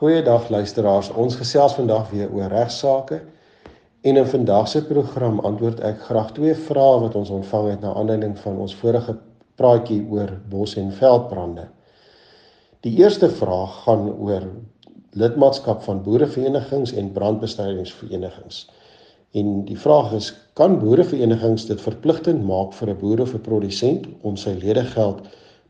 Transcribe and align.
Goeiedag 0.00 0.46
luisteraars. 0.48 1.10
Ons 1.12 1.34
gesels 1.36 1.74
vandag 1.76 2.06
weer 2.08 2.30
oor 2.32 2.48
regsaake. 2.48 3.18
En 4.00 4.16
in 4.16 4.26
vandag 4.26 4.70
se 4.72 4.80
program 4.88 5.42
antwoord 5.44 5.82
ek 5.84 5.98
graag 6.06 6.30
twee 6.38 6.54
vrae 6.56 7.02
wat 7.02 7.18
ons 7.20 7.32
ontvang 7.36 7.68
het 7.68 7.84
na 7.84 7.90
aanleiding 7.92 8.32
van 8.40 8.56
ons 8.64 8.72
vorige 8.80 9.18
praatjie 9.60 9.98
oor 10.08 10.32
bos 10.48 10.72
en 10.80 10.88
veldbrande. 11.02 11.66
Die 12.80 12.94
eerste 13.02 13.28
vraag 13.42 13.76
gaan 13.82 14.08
oor 14.14 14.48
lidmaatskap 15.20 15.84
van 15.84 16.00
boereverenigings 16.08 16.96
en 16.96 17.12
brandbestrydingsverenigings. 17.20 18.64
En 19.36 19.54
die 19.68 19.78
vraag 19.84 20.16
is: 20.16 20.32
kan 20.56 20.80
boereverenigings 20.80 21.68
dit 21.68 21.88
verpligtend 21.90 22.40
maak 22.48 22.72
vir 22.80 22.96
'n 22.96 23.00
boer 23.04 23.20
of 23.28 23.36
'n 23.36 23.44
produsent 23.52 24.08
om 24.22 24.36
sy 24.36 24.56
ledegeld 24.64 25.26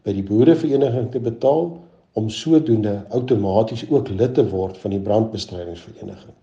by 0.07 0.13
die 0.13 0.29
boerevereniging 0.35 1.11
te 1.11 1.19
betaal? 1.19 1.81
Om 2.13 2.29
sodoende 2.29 3.05
outomaties 3.09 3.85
ook 3.91 4.09
lid 4.09 4.35
te 4.35 4.49
word 4.49 4.79
van 4.79 4.91
die 4.91 5.01
brandbestrydingsvereniging. 5.01 6.35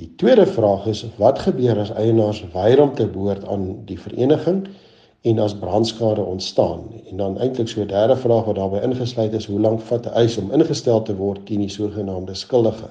Die 0.00 0.12
tweede 0.16 0.46
vraag 0.46 0.86
is 0.86 1.04
wat 1.16 1.38
gebeur 1.44 1.78
as 1.78 1.92
eienaars 1.92 2.40
weier 2.54 2.80
om 2.80 2.94
te 2.94 3.06
behoort 3.06 3.44
aan 3.48 3.66
die 3.84 3.98
vereniging 4.00 4.64
en 5.28 5.38
as 5.38 5.54
brandskade 5.54 6.24
ontstaan? 6.24 6.86
En 7.10 7.16
dan 7.16 7.38
eintlik 7.38 7.68
so 7.68 7.82
'n 7.82 7.86
derde 7.86 8.16
vraag 8.16 8.44
wat 8.44 8.56
daarbey 8.56 8.80
ingesluit 8.82 9.32
is, 9.32 9.46
hoe 9.46 9.60
lank 9.60 9.80
vat 9.80 10.06
'n 10.06 10.14
eis 10.14 10.36
om 10.36 10.52
ingestel 10.52 11.02
te 11.02 11.16
word 11.16 11.46
teen 11.46 11.60
die 11.60 11.68
sogenaamde 11.68 12.34
skuldige? 12.34 12.88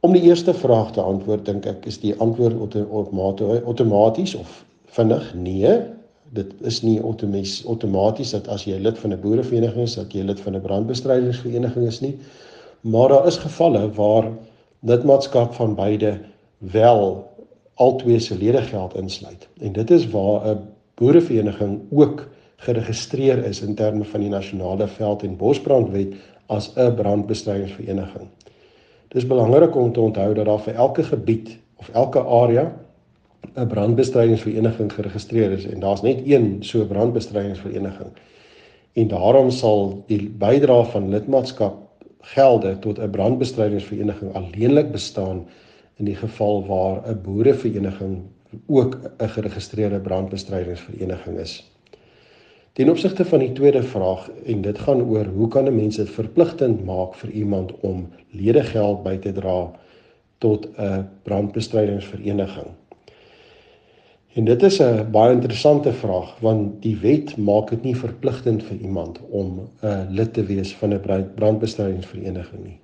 Om 0.00 0.12
die 0.12 0.22
eerste 0.22 0.54
vraag 0.54 0.92
te 0.92 1.00
antwoord, 1.00 1.44
dink 1.44 1.66
ek 1.66 1.86
is 1.86 2.00
die 2.00 2.14
antwoord 2.20 2.76
outomaties 3.64 4.34
of 4.34 4.64
vinnig 4.86 5.34
nee, 5.34 5.95
dit 6.32 6.52
is 6.60 6.82
nie 6.82 7.00
outomaties 7.02 8.30
dat 8.30 8.48
as 8.48 8.64
jy 8.64 8.78
lid 8.78 8.98
van 8.98 9.12
'n 9.12 9.20
boerevereniging 9.20 9.82
is, 9.82 9.94
dat 9.94 10.12
jy 10.12 10.22
lid 10.22 10.40
van 10.40 10.56
'n 10.56 10.60
brandbestrydingsvereniging 10.60 11.86
is 11.86 12.00
nie. 12.00 12.16
Maar 12.80 13.08
daar 13.08 13.26
is 13.26 13.36
gevalle 13.36 13.90
waar 13.92 14.32
lidmaatskap 14.80 15.54
van 15.54 15.74
beide 15.74 16.18
wel 16.58 17.30
altwee 17.74 18.18
se 18.18 18.38
ledegeld 18.38 18.94
insluit. 18.94 19.48
En 19.60 19.72
dit 19.72 19.90
is 19.90 20.10
waar 20.10 20.48
'n 20.48 20.68
boerevereniging 20.94 21.80
ook 21.90 22.28
geregistreer 22.56 23.44
is 23.44 23.60
in 23.60 23.74
terme 23.74 24.04
van 24.04 24.20
die 24.20 24.28
nasionale 24.28 24.88
veld 24.88 25.22
en 25.22 25.36
bosbrandwet 25.36 26.14
as 26.46 26.72
'n 26.74 26.94
brandbestrydingsvereniging. 26.94 28.28
Dit 29.08 29.22
is 29.22 29.26
belangrik 29.26 29.76
om 29.76 29.92
te 29.92 30.00
onthou 30.00 30.34
dat 30.34 30.44
daar 30.44 30.60
vir 30.60 30.74
elke 30.74 31.02
gebied 31.02 31.58
of 31.76 31.88
elke 31.88 32.20
area 32.20 32.72
'n 33.54 33.66
brandbestrydingsvereniging 33.66 34.92
geregistreer 34.92 35.50
is 35.50 35.66
en 35.66 35.80
daar's 35.80 36.02
net 36.02 36.20
een 36.24 36.56
so 36.60 36.84
brandbestrydingsvereniging. 36.84 38.10
En 38.92 39.08
daarom 39.08 39.50
sal 39.50 40.04
die 40.06 40.28
bydrae 40.38 40.84
van 40.84 41.08
lidmaatskap 41.08 41.86
gelde 42.20 42.78
tot 42.78 42.98
'n 42.98 43.10
brandbestrydingsvereniging 43.10 44.34
alleenlik 44.34 44.92
bestaan 44.92 45.46
in 45.96 46.04
die 46.04 46.16
geval 46.16 46.66
waar 46.66 47.08
'n 47.08 47.20
boerevereniging 47.22 48.22
ook 48.66 48.98
'n 49.18 49.28
geregistreerde 49.28 50.00
brandbestrydingsvereniging 50.00 51.38
is. 51.38 51.72
Ten 52.72 52.90
opsigte 52.90 53.24
van 53.24 53.38
die 53.38 53.52
tweede 53.52 53.82
vraag 53.82 54.30
en 54.44 54.60
dit 54.60 54.78
gaan 54.78 55.02
oor 55.02 55.24
hoe 55.24 55.48
kan 55.48 55.64
'n 55.64 55.76
mens 55.76 55.96
dit 55.96 56.10
verpligtend 56.10 56.84
maak 56.84 57.14
vir 57.14 57.30
iemand 57.30 57.80
om 57.80 58.08
ledegeld 58.30 59.02
by 59.02 59.16
te 59.16 59.32
dra 59.32 59.70
tot 60.38 60.68
'n 60.76 61.08
brandbestrydingsvereniging? 61.22 62.66
En 64.36 64.44
dit 64.44 64.62
is 64.62 64.78
'n 64.82 65.10
baie 65.10 65.32
interessante 65.32 65.92
vraag 65.92 66.40
want 66.40 66.82
die 66.82 66.96
wet 67.00 67.36
maak 67.36 67.70
dit 67.70 67.82
nie 67.82 67.96
verpligtend 67.96 68.62
vir 68.62 68.76
iemand 68.76 69.20
om 69.30 69.60
'n 69.82 70.06
lid 70.10 70.32
te 70.32 70.44
wees 70.44 70.74
van 70.74 70.92
'n 70.94 71.28
brandbestrydingsvereniging 71.34 72.64
nie. 72.64 72.78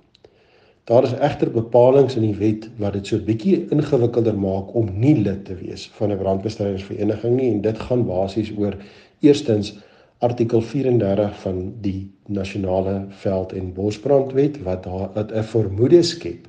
Daar 0.83 1.03
is 1.03 1.13
egter 1.13 1.51
bepalinge 1.51 2.15
in 2.15 2.21
die 2.21 2.35
wet 2.35 2.69
wat 2.77 2.93
dit 2.93 3.07
so 3.07 3.15
'n 3.15 3.25
bietjie 3.25 3.67
ingewikkelder 3.69 4.37
maak 4.37 4.75
om 4.75 4.89
nie 4.99 5.15
lid 5.15 5.45
te 5.45 5.55
wees 5.55 5.91
van 5.93 6.11
'n 6.11 6.17
brandbestrydingsvereniging 6.17 7.35
nie 7.35 7.51
en 7.51 7.61
dit 7.61 7.79
gaan 7.79 8.05
basies 8.05 8.51
oor 8.57 8.75
eerstens 9.19 9.77
artikel 10.17 10.61
34 10.61 11.39
van 11.39 11.73
die 11.81 12.11
nasionale 12.27 13.05
veld 13.09 13.53
en 13.53 13.73
bosbrandwet 13.73 14.63
wat 14.63 14.83
daar 14.83 15.09
'n 15.15 15.43
vermoede 15.43 16.03
skep 16.03 16.47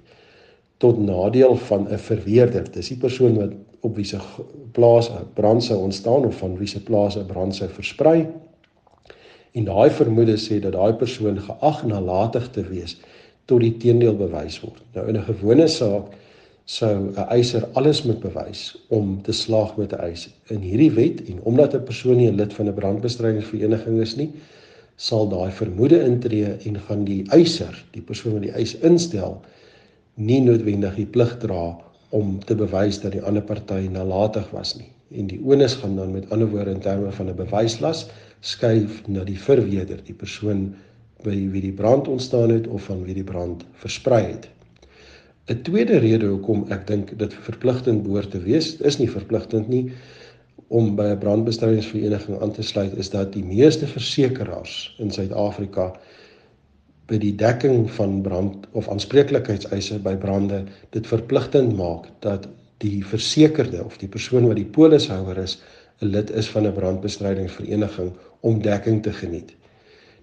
tot 0.77 0.99
nadeel 0.99 1.57
van 1.57 1.89
'n 1.91 1.99
verweerder. 1.99 2.71
Dis 2.73 2.89
die 2.89 2.99
persoon 2.99 3.35
wat 3.35 3.53
op 3.85 3.97
wie 3.97 4.05
se 4.05 4.19
plaas 4.73 5.11
'n 5.11 5.27
brand 5.35 5.65
sou 5.65 5.79
ontstaan 5.83 6.25
of 6.25 6.39
van 6.39 6.57
wie 6.59 6.69
se 6.69 6.83
plaas 6.83 7.17
'n 7.17 7.27
brand 7.27 7.55
sou 7.55 7.69
versprei. 7.69 8.27
En 9.53 9.65
daai 9.65 9.91
vermoede 9.91 10.37
sê 10.37 10.61
dat 10.61 10.73
daai 10.73 10.93
persoon 10.93 11.39
geag 11.41 11.85
nalatig 11.87 12.51
te 12.51 12.63
wees 12.69 12.97
tot 13.45 13.61
die 13.61 13.77
teendeel 13.77 14.17
bewys 14.17 14.61
word. 14.61 14.83
Nou 14.95 15.09
in 15.09 15.17
'n 15.17 15.23
gewone 15.23 15.69
saak 15.69 16.05
sou 16.65 16.95
'n 16.97 17.29
eiser 17.29 17.69
alles 17.73 18.03
moet 18.03 18.21
bewys 18.21 18.87
om 18.89 19.23
te 19.23 19.33
slaag 19.33 19.77
met 19.77 19.93
'n 19.93 20.01
eis. 20.01 20.29
In 20.49 20.61
hierdie 20.61 20.91
wet 20.91 21.29
en 21.29 21.43
omdat 21.43 21.75
'n 21.75 21.85
persoon 21.85 22.17
nie 22.17 22.31
'n 22.31 22.37
lid 22.37 22.53
van 22.55 22.69
'n 22.69 22.75
brandbestrydingsvereniging 22.75 24.01
is 24.01 24.17
nie, 24.17 24.31
sal 24.97 25.29
daai 25.29 25.51
vermoede 25.51 26.05
intree 26.05 26.57
en 26.65 26.81
gaan 26.81 27.05
die 27.05 27.25
eiser, 27.29 27.85
die 27.91 28.03
persoon 28.03 28.33
wat 28.33 28.43
die 28.43 28.53
eis 28.53 28.79
instel, 28.79 29.41
nie 30.15 30.41
noodwendig 30.41 30.95
die 30.95 31.07
plig 31.07 31.39
dra 31.39 31.77
om 32.15 32.39
te 32.47 32.55
bewys 32.55 33.01
dat 33.03 33.17
die 33.17 33.23
ander 33.27 33.43
party 33.43 33.89
nalatig 33.91 34.47
was 34.55 34.77
nie. 34.79 34.91
En 35.19 35.27
die 35.31 35.41
onus 35.43 35.75
gaan 35.81 35.97
dan 35.99 36.13
met 36.15 36.31
ander 36.31 36.51
woorde 36.51 36.75
in 36.77 36.83
terme 36.85 37.11
van 37.13 37.31
'n 37.31 37.37
bewyslas 37.37 38.07
skuif 38.41 39.03
na 39.09 39.25
die 39.25 39.39
verweerder, 39.39 40.01
die 40.05 40.15
persoon 40.15 40.75
by 41.25 41.37
wie 41.51 41.61
die 41.61 41.73
brand 41.73 42.09
ontstaan 42.09 42.51
het 42.51 42.67
of 42.67 42.83
van 42.91 43.05
wie 43.05 43.15
die 43.15 43.25
brand 43.25 43.65
versprei 43.73 44.23
het. 44.27 44.49
'n 45.49 45.63
Tweede 45.63 45.99
rede 45.99 46.27
hoekom 46.27 46.67
ek 46.69 46.87
dink 46.87 47.19
dit 47.19 47.35
verpligtend 47.35 48.03
behoort 48.03 48.31
te 48.31 48.41
wees, 48.41 48.77
is 48.81 48.99
nie 48.99 49.11
verpligtend 49.11 49.69
nie 49.69 49.93
om 50.69 50.95
by 50.97 51.09
'n 51.13 51.19
brandbestrydingsvereniging 51.19 52.41
aan 52.41 52.53
te 52.53 52.63
sluit 52.63 52.97
is 52.97 53.11
dat 53.11 53.33
die 53.33 53.45
meeste 53.45 53.87
versekerings 53.87 54.95
in 54.99 55.11
Suid-Afrika 55.11 55.93
by 57.07 57.19
die 57.21 57.35
dekking 57.37 57.91
van 57.99 58.23
brand 58.25 58.67
of 58.73 58.89
aanspreeklikheidseise 58.89 59.99
by 60.05 60.15
brande 60.17 60.65
dit 60.97 61.07
verpligtend 61.07 61.77
maak 61.77 62.09
dat 62.25 62.49
die 62.85 63.05
versekerde 63.05 63.85
of 63.85 63.99
die 64.01 64.09
persoon 64.09 64.49
wat 64.49 64.57
die 64.57 64.69
polishouer 64.77 65.39
is 65.43 65.59
'n 66.03 66.11
lid 66.11 66.31
is 66.31 66.49
van 66.49 66.67
'n 66.67 66.73
brandbestrydingsvereniging 66.73 68.11
om 68.41 68.63
dekking 68.63 69.03
te 69.03 69.13
geniet. 69.13 69.55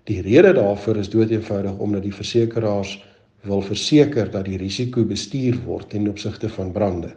Die 0.04 0.22
rede 0.22 0.54
daarvoor 0.54 0.98
is 0.98 1.10
doeteenvoudig 1.10 1.78
omdat 1.78 2.04
die 2.04 2.14
versekeraars 2.14 2.98
wil 3.42 3.62
verseker 3.62 4.32
dat 4.32 4.46
die 4.46 4.58
risiko 4.58 5.04
bestuur 5.06 5.58
word 5.66 5.90
ten 5.90 6.10
opsigte 6.10 6.50
van 6.50 6.72
brande. 6.72 7.14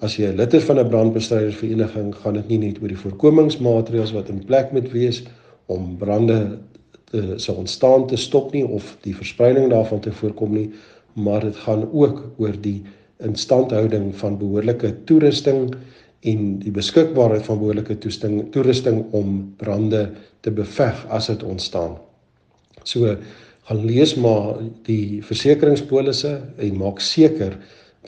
As 0.00 0.16
jy 0.16 0.26
'n 0.30 0.36
lid 0.36 0.54
is 0.54 0.64
van 0.64 0.78
'n 0.78 0.88
brandbestrydingsvereniging, 0.88 2.14
gaan 2.14 2.34
dit 2.34 2.48
nie 2.48 2.58
net 2.58 2.82
oor 2.82 2.88
die 2.88 3.02
voorkomingsmaatreëls 3.04 4.12
wat 4.12 4.28
in 4.28 4.44
plek 4.44 4.72
moet 4.72 4.90
wees 4.92 5.22
om 5.66 5.96
brande 5.96 6.58
uh, 7.12 7.36
sou 7.36 7.56
ontstaan 7.56 8.06
te 8.06 8.16
stop 8.16 8.52
nie 8.52 8.64
of 8.66 8.96
die 9.04 9.16
verspreiding 9.16 9.70
daarvan 9.70 10.00
te 10.00 10.12
voorkom 10.12 10.54
nie, 10.54 10.70
maar 11.12 11.40
dit 11.40 11.56
gaan 11.56 11.88
ook 11.92 12.22
oor 12.38 12.56
die 12.60 12.82
instandhouding 13.24 14.12
van 14.16 14.38
behoorlike 14.38 14.92
toerusting 15.04 15.74
en 16.26 16.58
die 16.62 16.72
beskikbaarheid 16.74 17.44
van 17.46 17.58
behoorlike 17.58 17.98
toerusting 17.98 18.52
toerusting 18.54 19.04
om 19.14 19.54
brande 19.56 20.08
te 20.40 20.50
beveg 20.50 21.06
as 21.14 21.26
dit 21.30 21.42
ontstaan. 21.42 21.98
So 22.82 23.16
gaan 23.68 23.84
lees 23.84 24.14
maar 24.16 24.58
die 24.86 25.20
versekeringspolisse 25.22 26.38
en 26.56 26.78
maak 26.80 27.02
seker 27.04 27.58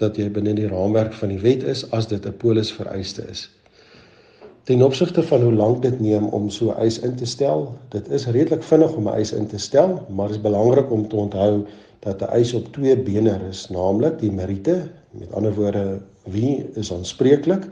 dat 0.00 0.16
jy 0.16 0.30
binne 0.32 0.54
die 0.56 0.70
raamwerk 0.70 1.12
van 1.18 1.34
die 1.34 1.42
wet 1.42 1.66
is 1.68 1.84
as 1.92 2.08
dit 2.08 2.26
'n 2.26 2.36
polis 2.38 2.72
vereiste 2.72 3.26
is. 3.30 3.50
Ten 4.65 4.82
opsigte 4.84 5.22
van 5.22 5.43
hoe 5.43 5.53
lank 5.53 5.82
dit 5.82 6.00
neem 6.00 6.26
om 6.37 6.50
so 6.50 6.71
'n 6.71 6.81
eis 6.84 6.98
in 6.98 7.15
te 7.15 7.25
stel, 7.26 7.75
dit 7.88 8.09
is 8.10 8.26
redelik 8.26 8.62
vinnig 8.62 8.94
om 8.94 9.09
'n 9.09 9.15
eis 9.15 9.32
in 9.32 9.47
te 9.47 9.59
stel, 9.59 10.03
maar 10.09 10.26
dit 10.26 10.37
is 10.37 10.43
belangrik 10.43 10.91
om 10.91 11.09
te 11.09 11.16
onthou 11.16 11.65
dat 11.98 12.21
'n 12.21 12.33
eis 12.33 12.53
op 12.53 12.72
twee 12.72 12.97
bene 12.97 13.41
is, 13.51 13.68
naamlik 13.68 14.18
die 14.18 14.33
meriete, 14.33 14.83
met 15.10 15.33
ander 15.33 15.54
woorde, 15.54 15.98
wie 16.24 16.66
is 16.74 16.92
aanspreeklik 16.92 17.65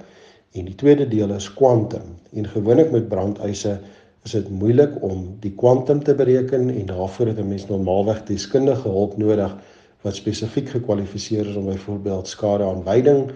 en 0.52 0.64
die 0.64 0.74
tweede 0.74 1.08
deel 1.08 1.30
is 1.30 1.54
kwantum. 1.54 2.16
En 2.32 2.48
gewoonlik 2.48 2.90
met 2.90 3.08
brandeise 3.08 3.80
is 4.24 4.30
dit 4.30 4.50
moeilik 4.50 5.02
om 5.02 5.36
die 5.40 5.52
kwantum 5.52 6.02
te 6.02 6.14
bereken 6.14 6.70
en 6.70 6.86
daarvoor 6.86 7.26
het 7.26 7.38
'n 7.38 7.48
mens 7.48 7.66
normaalweg 7.66 8.24
deskundige 8.24 8.88
hulp 8.88 9.16
nodig 9.16 9.56
wat 10.00 10.14
spesifiek 10.14 10.68
gekwalifiseer 10.68 11.46
is 11.46 11.56
om 11.56 11.64
byvoorbeeld 11.64 12.28
skade 12.28 12.64
aan 12.64 12.82
veiding, 12.82 13.30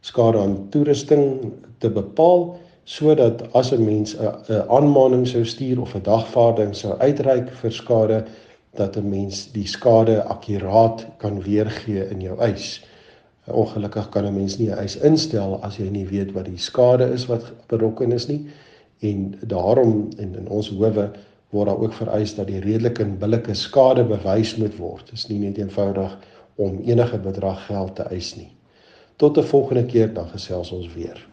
skade 0.00 0.38
aan 0.38 0.66
toerusting 0.68 1.52
te 1.78 1.90
bepaal 1.90 2.58
sodat 2.90 3.42
as 3.54 3.70
'n 3.72 3.84
mens 3.84 4.16
'n 4.16 4.62
aanmaning 4.76 5.26
sou 5.26 5.44
stuur 5.44 5.80
of 5.80 5.94
'n 5.94 6.02
dagvaarding 6.02 6.74
sou 6.74 6.92
uitreik 6.98 7.50
vir 7.60 7.72
skade 7.72 8.24
dat 8.74 8.96
'n 8.96 9.08
mens 9.08 9.52
die 9.52 9.66
skade 9.66 10.22
akkuraat 10.22 11.06
kan 11.18 11.42
weergee 11.42 12.08
in 12.10 12.20
jou 12.20 12.38
eis. 12.38 12.84
Ongelukkig 13.46 14.08
kan 14.08 14.26
'n 14.26 14.34
mens 14.34 14.58
nie 14.58 14.70
'n 14.70 14.78
eis 14.78 14.96
instel 14.96 15.58
as 15.62 15.76
jy 15.76 15.88
nie 15.90 16.06
weet 16.06 16.32
wat 16.32 16.44
die 16.44 16.58
skade 16.58 17.12
is 17.12 17.26
wat 17.26 17.52
berokken 17.66 18.12
is 18.12 18.26
nie 18.28 18.46
en 19.00 19.38
daarom 19.46 20.08
en 20.18 20.34
in 20.34 20.48
ons 20.48 20.70
howe 20.70 21.10
word 21.50 21.66
daar 21.66 21.80
ook 21.80 21.92
vereis 21.92 22.34
dat 22.34 22.46
die 22.46 22.60
redelike 22.60 23.02
en 23.02 23.18
billike 23.18 23.54
skade 23.54 24.04
bewys 24.04 24.56
moet 24.56 24.76
word. 24.76 25.04
Dit 25.04 25.14
is 25.14 25.28
nie 25.28 25.38
net 25.38 25.58
eenvoudig 25.58 26.18
om 26.54 26.80
enige 26.84 27.18
bedrag 27.18 27.66
geld 27.66 27.96
te 27.96 28.02
eis 28.02 28.36
nie. 28.36 28.50
Tot 29.16 29.38
'n 29.38 29.42
volgende 29.42 29.84
keer 29.84 30.14
dan 30.14 30.28
gesels 30.28 30.72
ons 30.72 30.94
weer. 30.94 31.26